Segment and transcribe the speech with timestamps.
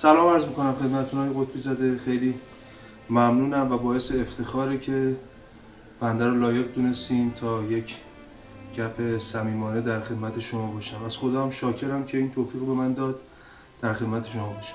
[0.00, 2.34] سلام عرض می‌کنم خدمتتون های قطبی زده خیلی
[3.10, 5.16] ممنونم و باعث افتخاره که
[6.00, 7.96] بنده رو لایق دونستین تا یک
[8.76, 11.04] گپ صمیمانه در خدمت شما باشم.
[11.04, 13.20] از خدا هم شاکرم که این توفیق رو به من داد
[13.82, 14.74] در خدمت شما باشم.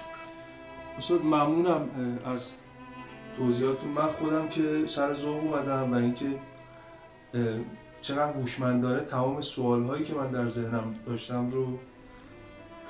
[0.98, 1.90] استاد ممنونم
[2.26, 2.52] از
[3.38, 3.92] توضیحاتتون.
[3.92, 6.26] من خودم که سر ذوق اومدم و اینکه
[8.02, 11.80] چقدر هوشمندانه تمام سوال هایی که من در ذهنم داشتم رو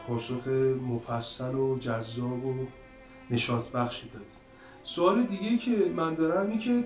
[0.08, 0.48] پاسخ
[0.88, 2.68] مفصل و جذاب و
[3.32, 4.28] نشاط بخشی دادیم
[4.84, 6.84] سوال دیگه که من دارم این که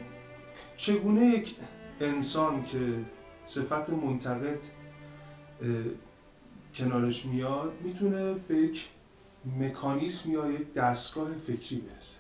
[0.78, 1.56] چگونه یک
[2.02, 2.80] انسان که
[3.48, 4.60] صفت منتقد
[6.76, 8.88] کنارش میاد می‌تونه به یک
[9.60, 12.18] مکانیسم یا یک دستگاه فکری برسه؟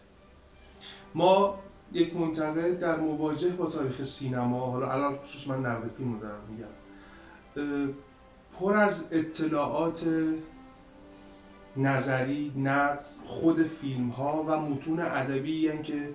[1.15, 1.59] ما
[1.93, 6.41] یک منتقد در مواجه با تاریخ سینما حالا الان خصوص من نقد فیلم رو دارم
[6.49, 7.93] میگم
[8.59, 10.07] پر از اطلاعات
[11.77, 16.09] نظری نقد خود فیلم ها و متون ادبی که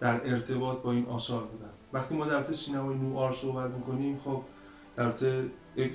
[0.00, 1.70] در ارتباط با این آثار بودن.
[1.92, 4.42] وقتی ما در سینمای نوار صحبت می‌کنیم خب
[4.96, 5.12] در
[5.76, 5.92] یک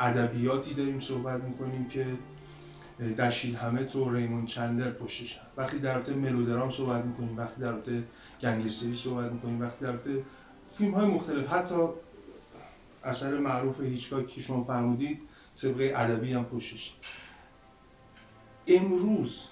[0.00, 2.06] ادبیاتی داریم صحبت می‌کنیم که
[3.18, 8.02] دشیل همه و ریمون چندر پشتشن وقتی در رابطه ملودرام صحبت می‌کنیم وقتی در رابطه
[8.42, 10.22] گنگستری صحبت می‌کنیم وقتی در رابطه
[10.66, 11.52] فیلم های مختلف.
[11.52, 11.88] حتی
[13.04, 15.20] اثر معروف هیچکاک که شما فرمودید
[15.56, 16.96] سبقه ادبی هم پشتش
[18.66, 19.42] امروز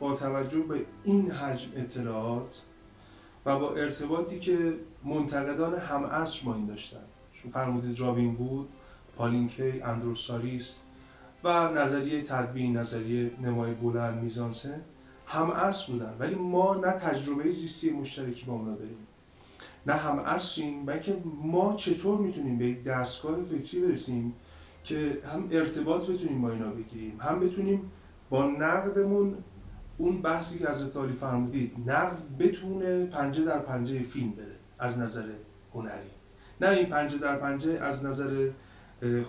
[0.00, 2.62] با توجه به این حجم اطلاعات
[3.46, 8.68] و با ارتباطی که منتقدان هم ما این داشتن شما فرمودید رابین بود
[9.16, 10.76] پالینکی اندروساریس
[11.44, 14.30] و نظریه تدوین نظریه نمای بلند
[15.26, 16.16] هم اصل بودن.
[16.18, 19.06] ولی ما نه تجربه زیستی مشترکی با اونا داریم
[19.86, 24.34] نه هم اصلیم بلکه ما چطور می‌تونیم به دستگاه فکری برسیم
[24.84, 27.90] که هم ارتباط بتونیم با اینا بگیریم هم بتونیم
[28.30, 29.34] با نقدمون
[29.98, 35.28] اون بحثی که از تالی فرمودید نقد بتونه پنجه در پنجه فیلم بره از نظر
[35.74, 36.10] هنری.
[36.60, 38.50] نه این پنجه در پنجه از نظر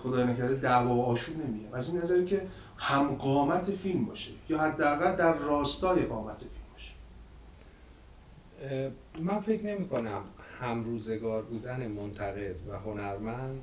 [0.02, 2.42] خدای نکرده دعوا و آشوب نمیاد از این نظری که
[2.76, 6.94] هم قامت فیلم باشه یا حداقل در راستای قامت فیلم باشه.
[9.22, 10.22] من فکر نمی کنم
[10.60, 13.62] هم روزگار بودن منتقد و هنرمند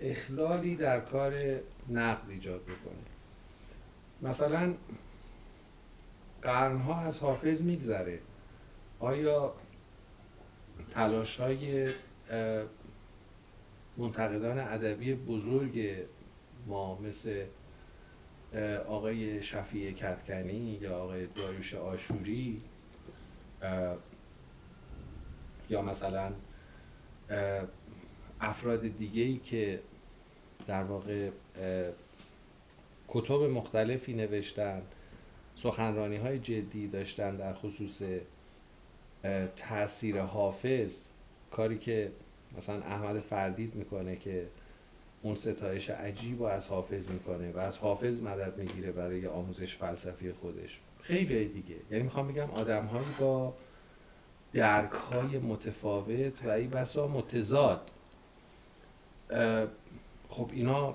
[0.00, 1.32] اخلالی در کار
[1.88, 3.17] نقد ایجاد بکنه.
[4.22, 4.74] مثلا
[6.42, 8.20] قرنها از حافظ میگذره.
[9.00, 9.54] آیا
[10.90, 11.90] تلاش های
[13.96, 16.04] منتقدان ادبی بزرگ
[16.66, 17.44] ما مثل
[18.88, 22.62] آقای شفیع کتکنی یا آقای داریوش آشوری
[25.70, 26.32] یا مثلا
[28.40, 29.80] افراد دیگه ای که
[30.66, 31.30] در واقع
[33.08, 34.82] کتب مختلفی نوشتن
[35.56, 38.02] سخنرانی های جدی داشتن در خصوص
[39.56, 41.06] تاثیر حافظ.
[41.50, 42.12] کاری که
[42.56, 44.46] مثلا احمد فردید می‌کنه که
[45.22, 50.32] اون ستایش عجیب و از حافظ می‌کنه و از حافظ مدد می‌گیره برای آموزش فلسفی
[50.32, 50.80] خودش.
[51.02, 51.76] خیلی دیگه.
[51.90, 52.88] یعنی می‌خوام بگم آدم
[53.20, 53.54] با
[54.52, 57.90] درک های متفاوت و ای بسا متضاد.
[60.28, 60.94] خب اینا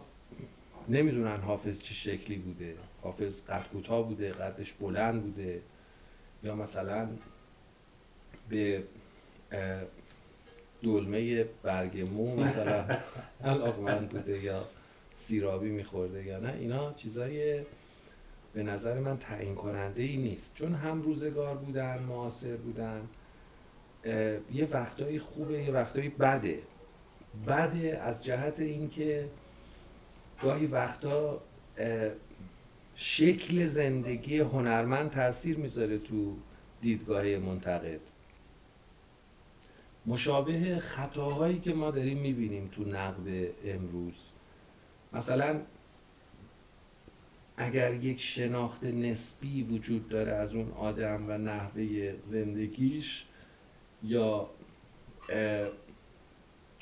[0.90, 2.76] نمی‌دونن حافظ چه شکلی بوده.
[3.02, 5.62] حافظ قد کوتاه بوده قدش بلند بوده.
[6.44, 7.10] یا مثلا
[8.50, 8.84] به
[10.84, 12.86] دلمه برگ مو مثلا
[13.44, 14.66] علاقمند بوده یا
[15.16, 17.64] سیرابی میخورده یا نه اینا چیزای
[18.54, 20.56] به نظر من تعیین کننده ای نیست.
[20.56, 23.02] چون هم روزگار بودن معاصر بودن
[24.54, 26.60] یه وقتایی خوبه یه وقتایی بده.
[27.48, 29.30] بده از جهت اینکه
[30.44, 31.42] گاهی وقتا
[32.96, 36.36] شکل زندگی هنرمند تاثیر می‌ذاره تو
[36.82, 38.00] دیدگاه منتقد.
[40.06, 44.30] مشابه خطاهایی که ما داریم می‌بینیم تو نقد امروز.
[45.14, 45.60] مثلا
[47.58, 53.26] اگر یک شناخت نسبی وجود داره از اون آدم و نحوه زندگیش
[54.04, 54.50] یا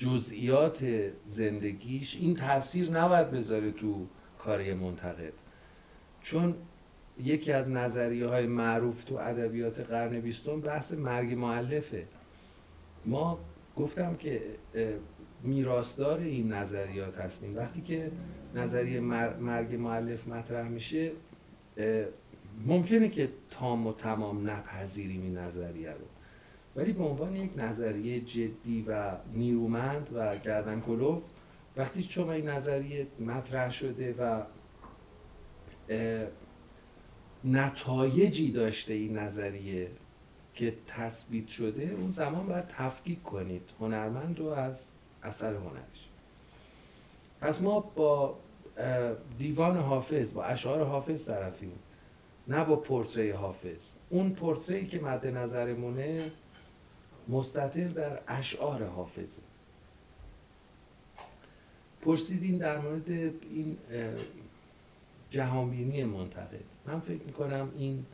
[0.02, 0.86] جزئیات
[1.26, 4.08] زندگیش این تاثیر نباید بذاره تو
[4.38, 5.34] کاری منتقد.
[6.22, 6.56] چون
[7.24, 12.08] یکی از نظریه های معروف تو ادبیات قرن بیستم بحث مرگ معلفه
[13.06, 13.40] ما
[13.76, 14.42] گفتم که
[15.44, 17.58] میراثدار این نظریات هستیم.
[17.58, 18.12] وقتی که
[18.56, 19.00] نظریه
[19.40, 21.12] مرگ معلف مطرح میشه
[22.66, 26.06] ممکنه که تام و تمام نپذیریم این نظریه رو.
[26.76, 31.24] ولی به عنوان یک نظریه جدی و نیرومند و گردن کلوف
[31.78, 34.44] وقتی شما این نظریه مطرح شده و
[37.44, 39.88] نتایجی داشته این نظریه
[40.54, 43.70] که تثبیت شده اون زمان باید تفکیک کنید.
[43.80, 44.88] هنرمند رو از
[45.24, 46.10] اثر هنرش.
[47.42, 48.40] پس ما با
[49.38, 51.80] دیوان حافظ با اشعار حافظ طرفیم
[52.48, 53.92] نه با پورتری حافظ.
[54.10, 56.32] اون پورتری که مد نظرمونه
[57.30, 59.42] مستطر در اشعار حافظه.
[62.02, 63.78] پرسیدین در مورد این
[65.32, 66.64] جهانبینی منتقد.
[66.86, 68.06] من فکر می‌کنم این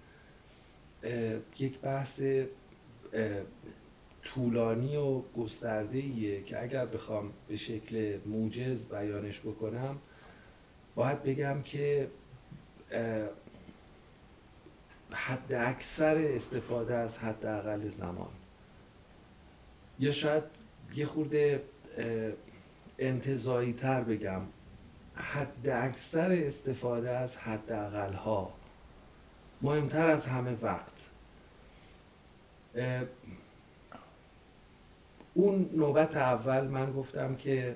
[1.60, 2.24] یک بحث
[4.24, 9.98] طولانی و گسترده ایه که اگر بخوام به شکل موجز بیانش بکنم
[10.96, 12.08] باید بگم که
[15.12, 18.30] حد اکثر استفاده از حد اقل زمان.
[20.00, 20.44] یا شاید
[20.96, 21.64] یه خورده
[23.00, 24.42] انتظایی تر بگم.
[25.16, 28.54] حد اکثر استفاده از حد اقل ها
[29.62, 31.10] مهمتر از همه وقت.
[35.34, 37.76] اون نوبت اول من گفتم که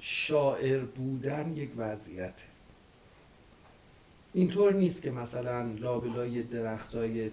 [0.00, 2.46] شاعر بودن یک وضعیت
[4.34, 7.30] اینطور نیست که مثلا لابلای درختای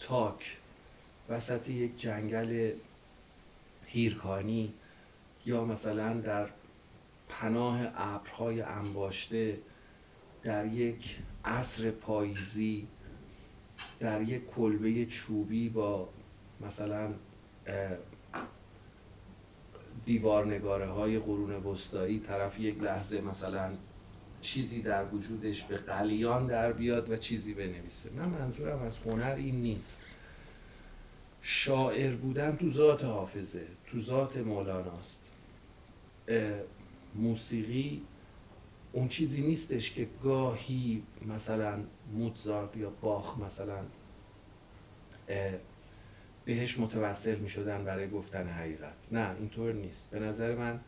[0.00, 0.56] تاک
[1.28, 2.70] وسط یک جنگل
[3.86, 4.72] هیرکانی
[5.46, 6.48] یا مثلا در
[7.28, 9.58] پناه ابرهای انباشته
[10.44, 12.86] در یک عصر پاییزی
[14.00, 16.08] در یک کلبه چوبی با
[16.60, 17.14] مثلا
[20.04, 23.72] دیوارنگاره های قرون وسطایی طرف یک لحظه مثلا
[24.46, 28.10] چیزی در وجودش به قلیان در بیاد و چیزی بنویسه.
[28.10, 30.00] من منظورم از هنر این نیست.
[31.42, 35.30] شاعر بودن تو ذات حافظه تو ذات مولاناست.
[37.14, 38.02] موسیقی
[38.92, 41.78] اون چیزی نیستش که گاهی مثلا
[42.12, 43.84] موتزارت یا باخ مثلا
[46.44, 49.12] بهش متوسل می شدن برای گفتن حقیقت.
[49.12, 50.10] نه اینطور نیست.
[50.10, 50.80] به نظر من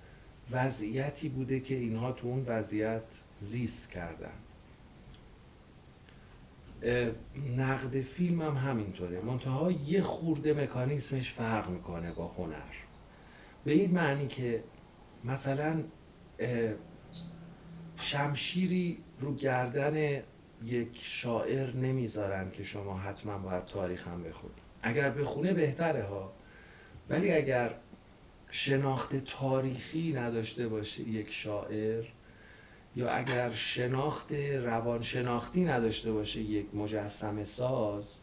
[0.50, 4.32] وضعیتی بوده که اینها تو اون وضعیت زیست کردن.
[7.56, 9.20] نقد فیلم هم همینطوره.
[9.20, 12.74] منتها یه خورده مکانیسمش فرق می‌کنه با هنر.
[13.64, 14.64] به این معنی که
[15.24, 15.84] مثلا
[17.96, 20.22] شمشیری رو گردن
[20.64, 26.32] یک شاعر نمی‌ذارن که شما حتما باید تاریخ هم بخونید اگر بخونه بهتره ها.
[27.08, 27.74] ولی اگر
[28.50, 32.04] شناخت تاریخی نداشته باشه یک شاعر
[32.98, 38.18] یا اگر شناخت روانشناختی نداشته باشه یک مجسم ساز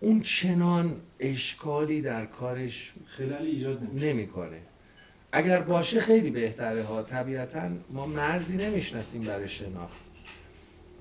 [0.00, 4.60] اون چنان اشکالی در کارش خلالی ایجاد نمی‌کنه.
[5.32, 7.02] اگر باشه خیلی بهتره ها.
[7.02, 10.02] طبیعتا ما مرزی نمی‌شناسیم برای شناخت.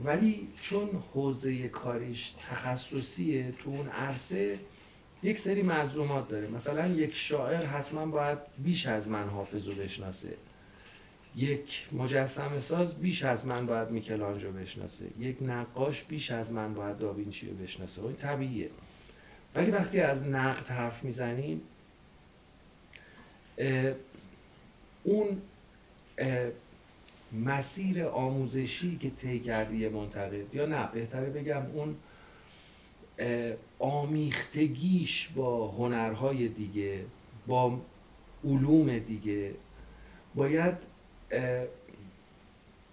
[0.03, 4.59] ولی چون حوزه کاریش تخصصیه تو اون عرصه
[5.23, 6.47] یک سری ملزومات داره.
[6.47, 10.29] مثلا یک شاعر حتما باید بیش از من حافظ رو بشناسه.
[11.35, 15.05] یک مجسم ساز بیش از من باید میکلانجو بشناسه.
[15.19, 18.03] یک نقاش بیش از من باید داوینچی رو بشناسه.
[18.03, 18.69] این طبیعیه.
[19.55, 21.61] ولی وقتی از نقد حرف می‌زنیم
[25.03, 25.41] اون
[27.45, 31.95] مسیر آموزشی که طی کردی منتقد یا نه بهتره بگم اون
[33.79, 37.05] آمیختگیش با هنرهای دیگه
[37.47, 37.81] با
[38.43, 39.53] علوم دیگه
[40.35, 40.90] باید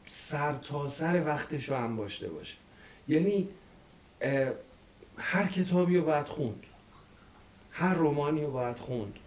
[0.06, 2.28] سر تا سر وقتش رو هم باشه.
[3.08, 3.48] یعنی
[5.16, 6.66] هر کتابی رو باید خوند.
[7.70, 9.18] هر رومانی رو باید خوند.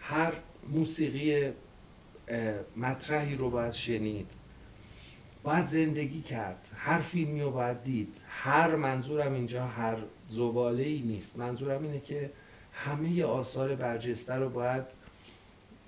[0.00, 0.32] هر
[0.68, 1.52] موسیقی
[2.76, 4.32] مطرحی رو باید شنید.
[5.42, 6.68] باید زندگی کرد.
[6.76, 8.20] هر فیلمی رو باید دید.
[8.28, 9.96] هر منظورم اینجا هر
[10.28, 11.38] زباله ای نیست.
[11.38, 12.30] منظورم اینه که
[12.72, 14.84] همه آثار برجسته رو باید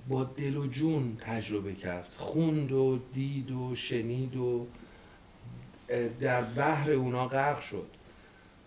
[0.08, 2.14] با دل و جون تجربه کرد.
[2.18, 4.66] خوند و دید و شنید و
[6.20, 7.86] در بحر اونا غرق شد.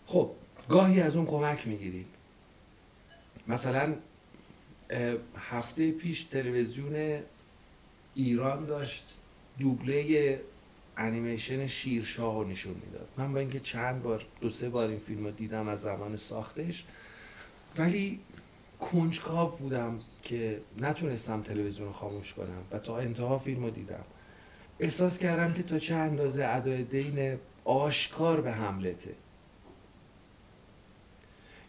[0.05, 0.31] خب
[0.69, 2.05] گاهی از اون کمک می‌گیریم
[3.47, 3.95] مثلا
[5.37, 7.19] هفته پیش تلویزیون
[8.15, 9.05] ایران داشت
[9.59, 10.41] دوبله
[10.97, 13.07] انیمیشن شیرشاه رو نشون می‌داد.
[13.17, 16.85] من با اینکه چند بار دو سه بار این فیلم رو دیدم از زمان ساختش
[17.77, 18.19] ولی
[18.79, 19.99] کنجکاو بودم.
[20.25, 24.03] که نتونستم تلویزیون رو خاموش کنم و تا انتها فیلم رو دیدم.
[24.79, 29.15] احساس کردم که تا چه اندازه ادای دین آشکار به حملته.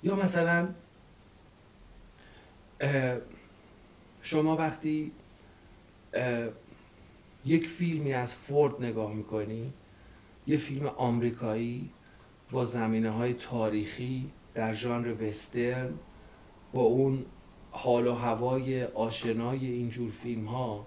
[0.02, 0.68] یا مثلا
[4.22, 5.12] شما وقتی
[7.44, 9.72] یک فیلمی از فورد نگاه می‌کنی
[10.46, 11.90] یه فیلم آمریکایی
[12.50, 15.94] با زمینه های تاریخی در ژانر وسترن
[16.72, 17.24] با اون
[17.76, 20.86] حال و هوای آشنای اینجور فیلم ها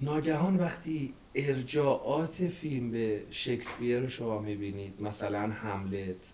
[0.00, 6.32] ناگهان وقتی ارجاعات فیلم به شکسپیر رو شما می‌بینید مثلا هملت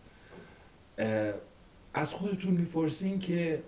[1.95, 3.63] از خودتون می‌پرسین که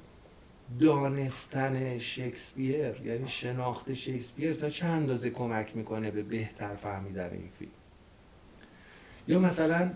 [0.81, 7.71] دانستن شکسپیر یعنی شناخت شکسپیر تا چه اندازه کمک می‌کنه به بهتر فهمیدن این فیلم؟
[9.29, 9.91] یا مثلا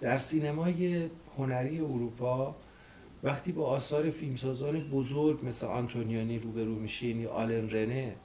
[0.00, 2.56] در سینمای هنری اروپا
[3.22, 8.16] وقتی با آثار فیلمسازان بزرگ مثل آنتونیانی روبرو میشین یا آلن رنه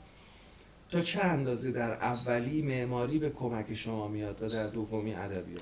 [0.91, 5.61] تا چه اندازه در اولی معماری به کمک شما میاد و در دومی ادبیات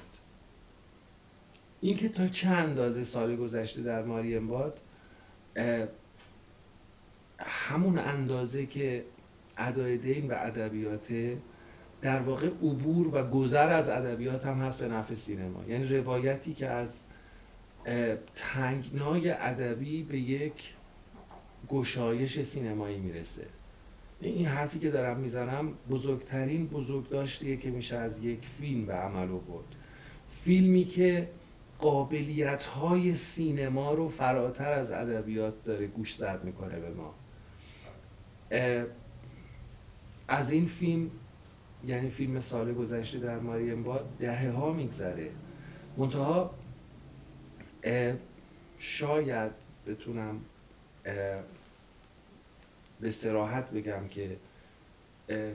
[1.81, 4.81] اینکه تا چه اندازه سال گذشته در ماریم باد
[7.39, 9.05] همون اندازه که
[9.57, 11.13] ادای دین و ادبیات
[12.01, 15.63] در واقع عبور و گذر از ادبیات هم هست به نفع سینما.
[15.67, 17.03] یعنی روایتی که از
[18.35, 20.73] تنگنای ادبی به یک
[21.69, 23.45] گشایش سینمایی می‌رسه.
[24.21, 29.65] این حرفی که دارم می‌زنم بزرگترین بزرگداشتیه که میشه از یک فیلم به عمل آورد.
[30.29, 31.29] فیلمی که
[31.79, 37.13] قابلیت های سینما رو فراتر از ادبیات داره گوش زد می‌کنه به ما.
[40.27, 41.11] از این فیلم
[41.87, 45.29] یعنی فیلم سال گذشته در ماریم با دهه ها میگذره.
[45.97, 46.51] منتها
[48.79, 49.51] شاید
[49.87, 50.41] بتونم
[53.01, 54.37] به سراحت بگم که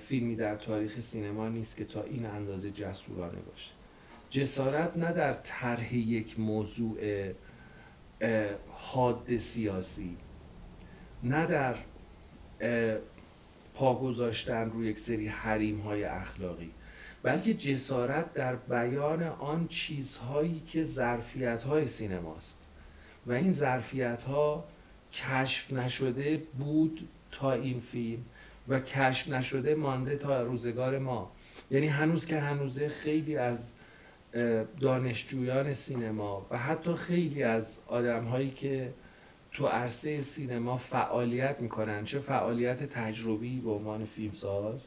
[0.00, 3.70] فیلمی در تاریخ سینما نیست که تا این اندازه جسورانه باشه.
[4.30, 6.99] جسارت نه در طرح یک موضوع
[8.72, 10.16] حاد سیاسی
[11.22, 11.76] نه در
[13.75, 16.70] پا گذاشتن روی یک سری حریم های اخلاقی.
[17.23, 22.69] بلکه جسارت در بیان آن چیزهایی که ظرفیت های سینماست.
[23.27, 24.65] و این ظرفیت ها
[25.12, 28.23] کشف نشده بود تا این فیلم
[28.69, 31.33] و کشف نشده مانده تا روزگار ما.
[31.71, 33.75] یعنی هنوز که هنوزه خیلی از
[34.81, 38.95] دانشجویان سینما و حتی خیلی از آدم هایی که
[39.53, 44.85] تو عرصه سینما فعالیت می‌کنن چه فعالیت تجربی به عنوان فیلمساز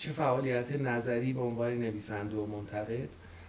[0.00, 3.08] چه فعالیت نظری به عنوان نویسنده و منتقد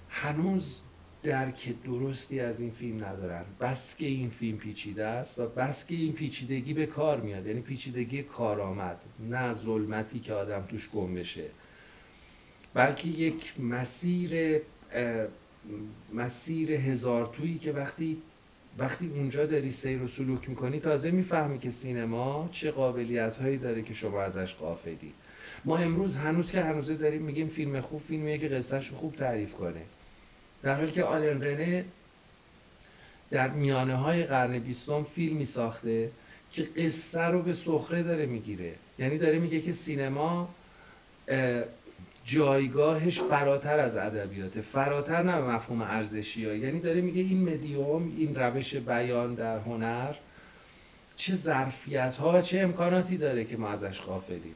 [0.10, 0.82] هنوز
[1.24, 3.46] درک درستی از این فیلم ندارن.
[3.60, 7.48] بس که این فیلم پیچیده است و بس که این پیچیدگی به کار میاد.
[7.48, 11.50] یعنی پیچیدگی کارآمد نه ظلمتی که آدم توش گم بشه.
[12.74, 14.62] بلکه یک مسیر
[16.14, 18.22] مسیر هزار تویی که وقتی
[18.80, 23.82] وقتی اونجا داری سیر و سلوک می‌کنی تازه می‌فهمی که سینما چه قابلیت هایی داره
[23.82, 25.14] که شما ازش قافلی
[25.66, 29.82] ما امروز هنوز که هنوزه داریم میگیم فیلم خوب فیلمیه که قصهش خوب تعریف کنه.
[30.64, 31.86] در حالی که آلن رنه
[33.32, 36.12] در میانه های قرن بیستم فیلمی ساخته
[36.52, 38.74] که قصه رو به سخره داره می‌گیره.
[39.00, 40.56] یعنی داره میگه که سینما
[42.26, 46.54] جایگاهش فراتر از ادبیات فراتر نه مفهوم ارزشی ها.
[46.54, 50.14] یعنی داره میگه این مدیوم این روش بیان در هنر
[51.16, 54.56] چه ظرفیت ها و چه امکاناتی داره که ما ازش غافلیم.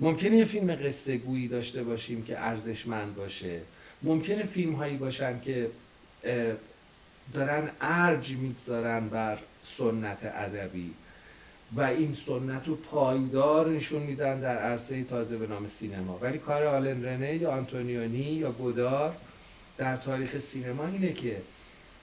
[0.00, 3.60] ممکنه یه فیلم قصه گویی داشته باشیم که ارزشمند باشه.
[4.02, 5.70] ممکنه فیلم هایی باشن که
[7.32, 10.94] دارن ارج می‌گذارن بر سنت ادبی
[11.76, 16.18] و این سنت رو پایدار نشون میدن در عرصه تازه به نام سینما.
[16.18, 19.16] ولی کار آلن رنه یا آنتونیونی یا گودار
[19.78, 21.42] در تاریخ سینما اینه که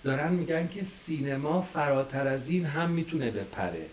[0.03, 3.85] دارن میگن که سینما فراتر از این هم می‌تونه بپره.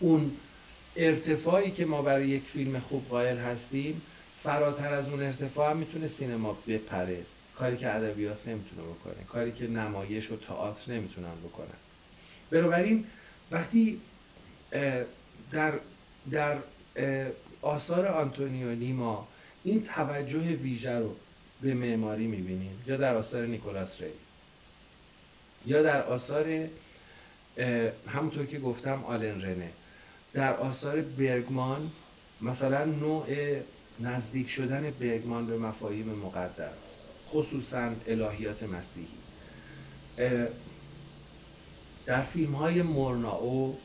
[0.00, 0.30] اون
[0.96, 4.02] ارتفاعی که ما برای یک فیلم خوب قائل هستیم
[4.42, 7.22] فراتر از اون ارتفاع هم می‌تونه سینما بپره.
[7.56, 9.24] کاری که ادبیات نمی‌تونه بکنه.
[9.28, 11.76] کاری که نمایش و تئاتر نمی‌تونن بکنن.
[12.50, 13.04] بنابراین
[13.50, 14.00] وقتی
[15.52, 15.72] در
[16.30, 16.58] در
[17.62, 19.28] آثار آنتونیونی ما
[19.64, 21.16] این توجه ویژه رو
[21.62, 24.08] به معماری می‌بینیم یا در آثار نیکولاس ری
[25.66, 26.68] یا در آثار
[28.08, 29.70] همونطور که گفتم آلن رنه.
[30.36, 31.90] در آثار برگمان
[32.40, 33.26] مثلا نوع
[34.00, 36.96] نزدیک شدن برگمان به مفاهیم مقدس
[37.28, 39.06] خصوصا الهیات مسیحی.
[42.06, 43.78] در فیلم های مورناو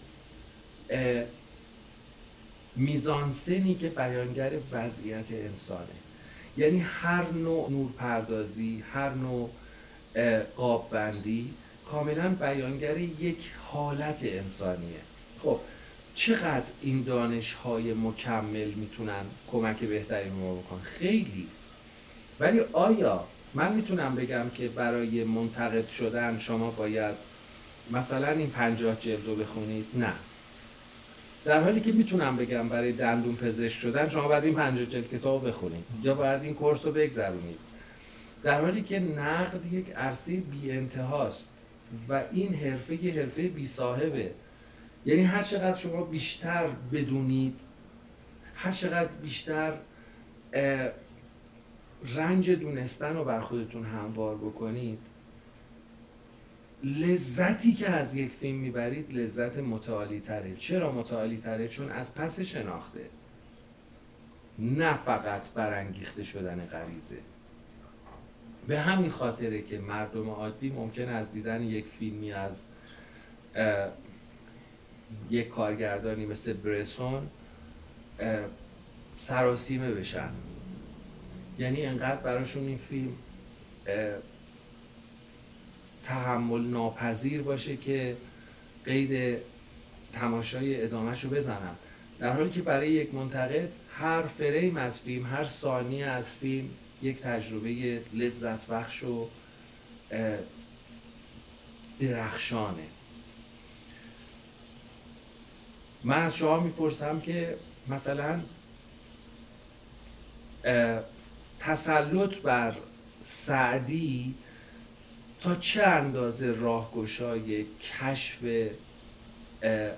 [2.75, 5.87] میزانسنی که بیانگر وضعیت انسانه.
[6.57, 9.49] یعنی هر نوع نورپردازی هر نوع
[10.55, 11.53] قاببندی
[11.91, 15.01] کاملا بیانگر یک حالت انسانیه.
[15.39, 15.59] خب
[16.15, 21.47] چقدر این دانش های مکمل می‌تونن کمک بهتری به ما بکنن؟ خیلی.
[22.39, 27.15] ولی آیا من می‌تونم بگم که برای منتقد شدن شما باید
[27.91, 30.13] مثلا این پنجاه جلد رو بخونید؟ نه.
[31.45, 35.47] در حالی که می‌تونم بگم برای دندون پزشک شدن شما باید این پنجاه جلد کتاب
[35.47, 37.57] بخونید یا باید این کورس رو بگذرونید.
[38.43, 41.51] در حالی که نقد یک عرصه بی انتهاست
[42.09, 44.31] و این حرفه یه حرفه بی صاحبه
[45.05, 47.61] یعنی هر چقدر شما بیشتر بدونید
[48.55, 49.73] هر چقدر بیشتر
[52.15, 54.99] رنج دونستن رو بر خودتون هموار بکنید
[56.83, 62.39] لذتی که از یک فیلم می‌برید لذت متعالی تره چرا متعالی تره؟ چون از پس
[62.39, 63.05] شناخته.
[64.59, 67.17] نه فقط برانگیخته شدن غریزه.
[68.67, 72.67] به همین خاطره که مردم عادی ممکن از دیدن یک فیلمی از
[75.29, 77.27] یک کارگردانی مثل برسون
[79.17, 80.29] سراسیمه بشن
[81.59, 83.13] یعنی انقدر براشون این فیلم
[86.03, 88.17] تحمل ناپذیر باشه که
[88.85, 89.37] قید
[90.13, 91.75] تماشای ادامهش رو بزنم
[92.19, 96.69] در حالی که برای یک منتقد هر فریم از فیلم هر ثانیه از فیلم
[97.01, 99.27] یک تجربه لذت بخش و
[101.99, 102.83] درخشانه.
[106.03, 108.41] من از شما می‌پرسم که مثلا
[111.59, 112.75] تسلط بر
[113.23, 114.35] سعدی
[115.41, 118.69] تا چه اندازه راهگشای کشف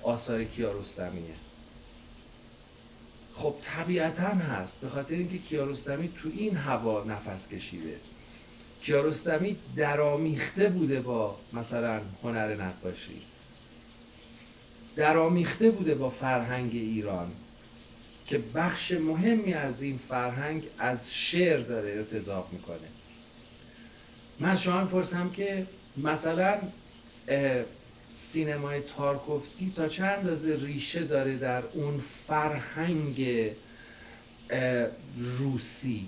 [0.03, 1.33] آثار کیارستمیه؟
[3.33, 7.99] خب طبیعتا هست به خاطر اینکه کیارستمی تو این هوا نفس کشیده.
[8.81, 13.21] کیارستمی درامیخته بوده با مثلا هنر نقاشی.
[14.95, 17.31] درامیخته بوده با فرهنگ ایران
[18.27, 22.87] که بخش مهمی از این فرهنگ از شعر داره ارتزاق می‌کنه.
[24.39, 26.57] من شما پرسم که مثلا
[28.13, 33.27] سینمای تارکوفسکی تا چند اندازه ریشه داره در اون فرهنگ
[35.39, 36.07] روسی؟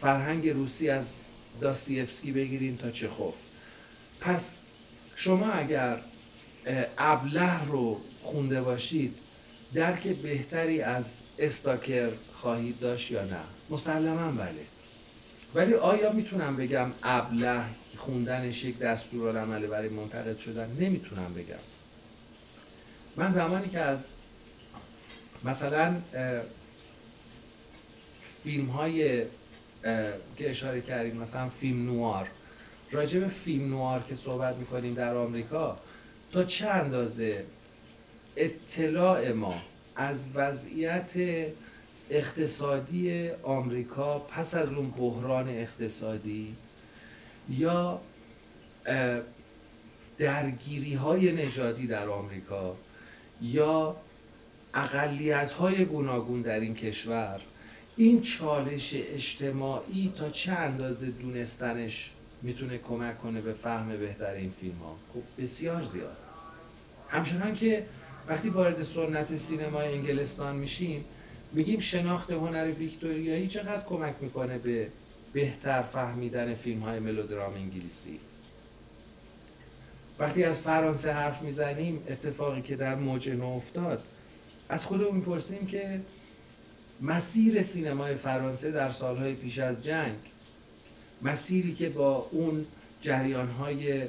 [0.00, 1.14] فرهنگ روسی از
[1.60, 3.34] داستیفسکی بگیرین تا چخوف.
[4.20, 4.58] پس
[5.16, 6.00] شما اگر
[6.98, 9.18] ابله رو خونده باشید
[9.74, 14.66] درک بهتری از استاکر خواهید داشت یا نه؟ مسلما بله.
[15.54, 17.62] ولی آیا می‌تونم بگم ابله
[17.96, 21.54] خوندنش یک دستورالعمله برای منتقد شدن؟ نمی‌تونم بگم.
[23.16, 24.10] من زمانی که از
[25.44, 25.96] مثلا
[28.42, 29.24] فیلم های
[30.36, 32.28] که اشاره کردیم مثلا فیلم نوار.
[32.90, 35.78] راجع به فیلم نوار که صحبت می‌کنیم در آمریکا
[36.32, 37.44] تا چه اندازه
[38.36, 39.54] اطلاع ما
[39.96, 41.12] از وضعیت
[42.10, 46.56] اقتصادی آمریکا پس از اون بحران اقتصادی
[47.48, 48.00] یا
[50.18, 52.76] درگیری های نژادی در آمریکا
[53.42, 53.96] یا
[54.74, 57.40] اقلیت های گوناگون در این کشور
[57.96, 62.10] این چالش اجتماعی تا چه اندازه دونستنش
[62.42, 66.16] می‌تونه کمک کنه به فهم بهتر این فیلم ها خب بسیار زیاد.
[67.08, 67.86] همچنان که
[68.28, 71.04] وقتی وارد سنت سینمای انگلستان میشیم
[71.52, 74.88] میگیم شناخت هنر ویکتوریایی چقدر کمک می‌کنه به
[75.32, 78.20] بهتر فهمیدن فیلم های ملودرام انگلیسی؟
[80.18, 84.02] وقتی از فرانسه حرف می‌زنیم اتفاقی که در موج نو افتاد
[84.68, 86.00] از خودمون می‌پرسیم که
[87.00, 90.16] مسیر سینمای فرانسه در سالهای پیش از جنگ
[91.22, 92.66] مسیری که با اون
[93.00, 94.06] جریان های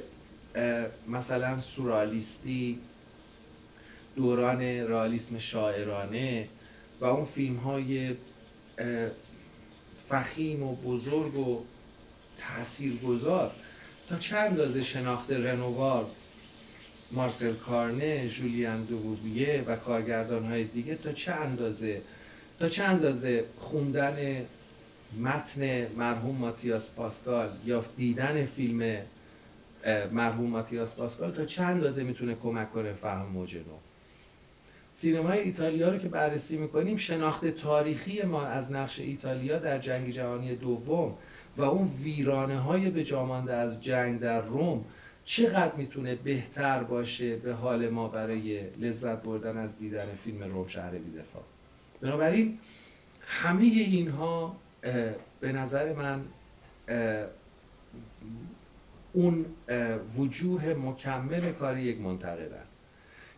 [1.08, 2.78] مثلا سورالیستی
[4.16, 6.48] دوران رالیسم شاعرانه
[7.00, 8.14] و اون فیلم های
[10.08, 11.64] فخیم و بزرگ و
[12.38, 13.52] تاثیرگذار.
[14.08, 16.06] تا چند اندازه شناخت رنوار
[17.12, 22.02] مارسل کارنه جولیان دوویه و کارگردان های دیگه تا چه اندازه؟
[22.60, 24.46] تا چند اندازه خوندن
[25.20, 28.98] متن مرحوم ماتیاس پاسکال یا دیدن فیلم
[30.12, 33.62] مرحوم ماتیاس پاسکال تا چند اندازه می‌تونه کمک کنه فهم موج نو؟
[34.96, 40.56] سینمای ایتالیا رو که بررسی می‌کنیم شناخت تاریخی ما از نقش ایتالیا در جنگ جهانی
[40.56, 41.14] دوم
[41.56, 44.84] و اون ویرانه های به جامانده از جنگ در روم
[45.24, 50.90] چقدر می‌تونه بهتر باشه به حال ما برای لذت بردن از دیدن فیلم روم شهر
[50.90, 51.42] بیدفاع؟
[52.00, 52.58] بنابراین
[53.26, 54.56] همه اینها
[55.40, 56.20] به نظر من
[59.12, 59.44] اون
[60.18, 62.63] وجوه مکمل کار یک منتقدن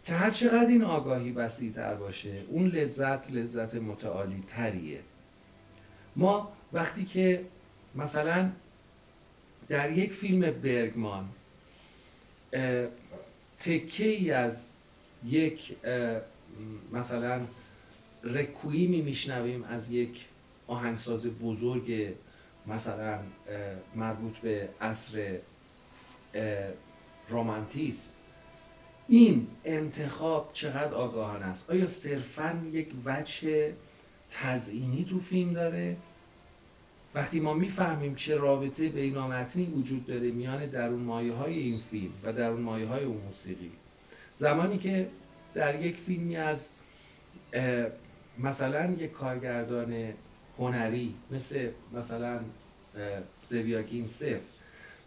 [0.07, 5.01] که هر چقدر این آگاهی وسیع تر باشه اون لذت لذت متعالی تریه.
[6.16, 7.45] ما وقتی که
[7.95, 8.51] مثلا
[9.69, 11.29] در یک فیلم برگمان
[13.59, 14.71] تکه ای از
[15.25, 15.77] یک
[16.92, 17.40] مثلا
[18.25, 20.25] رکویمی میشنویم از یک
[20.66, 22.14] آهنگساز بزرگ
[22.66, 23.19] مثلا
[23.95, 25.38] مربوط به عصر
[27.29, 28.11] رومانتیسم
[29.09, 33.73] این انتخاب چقدر آگاهانه است؟ آیا صرفا یک وجه
[34.31, 35.97] تزئینی تو فیلم داره؟
[37.14, 42.33] وقتی ما می‌فهمیم چه رابطه بینامتنی وجود داره میان درون مایه های این فیلم و
[42.33, 43.71] درون مایه های اون موسیقی
[44.37, 45.09] زمانی که
[45.55, 46.71] در یک فیلمی از
[48.38, 50.12] مثلا یک کارگردان
[50.59, 52.40] هنری مثل مثلا
[53.47, 54.40] زویاگین سف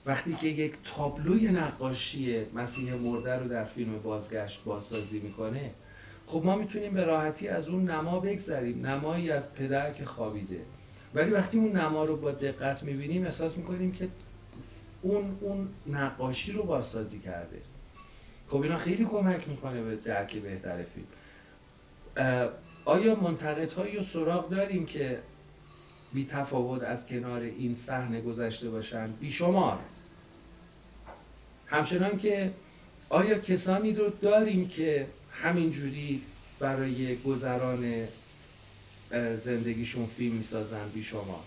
[0.06, 5.72] وقتی که یک تابلوی نقاشی مسیح مرده رو در فیلم بازگشت بازسازی می‌کنه
[6.28, 8.86] خب ما می‌تونیم به راحتی از اون نما بگذریم.
[8.86, 10.60] نمایی از پدر که خوابیده.
[11.16, 14.08] ولی وقتی اون نما رو با دقت می‌بینیم احساس می‌کنیم که
[15.02, 17.62] اون اون نقاشی رو بازسازی کرده.
[18.50, 21.08] خب اینا خیلی کمک می‌کنه به درک بهتر فیلم.
[22.86, 25.20] آیا منتقدهایی و سراغ داریم که
[26.14, 29.12] بی تفاوت از کنار این صحنه گذشته باشن.
[29.12, 29.80] بیشمار
[31.68, 32.52] همچنان که
[33.10, 36.22] آیا کسانی رو داریم که همینجوری
[36.60, 38.08] برای گذران
[39.38, 41.44] زندگیشون فیلم می‌سازن؟ بیشمار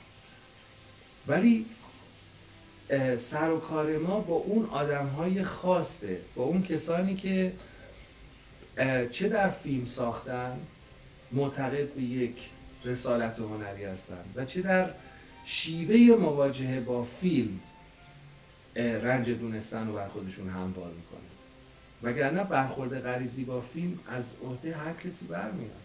[1.28, 1.66] ولی
[3.16, 7.52] سر و کار ما با اون آدم های خاصه با اون کسانی که
[9.10, 10.58] چه در فیلم ساختن
[11.32, 12.34] معتقد به یک
[12.84, 14.90] رسالت هنری هستند و چه در
[15.44, 17.60] شیوه مواجهه با فیلم
[18.76, 21.20] رنج دونستن و بر خودشون هموار می‌کنه.
[22.02, 25.81] وگرنه برخورد غریزی با فیلم از عهده هر کسی برمیاد